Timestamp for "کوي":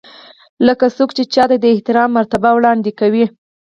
2.99-3.25